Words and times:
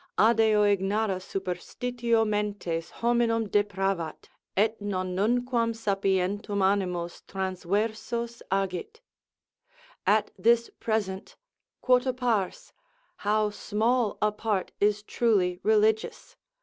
Adeo 0.17 0.63
ignara 0.63 1.17
superstitio 1.17 2.27
mentes 2.27 2.89
hominum 2.89 3.47
depravat, 3.47 4.29
et 4.57 4.81
nonnunquam 4.81 5.75
sapientum 5.75 6.59
animos 6.63 7.21
transversos 7.27 8.41
agit. 8.49 9.01
At 10.07 10.31
this 10.39 10.71
present, 10.79 11.35
quota 11.81 12.13
pars! 12.13 12.73
How 13.17 13.51
small 13.51 14.17
a 14.23 14.31
part 14.31 14.71
is 14.79 15.03
truly 15.03 15.59
religious! 15.61 16.35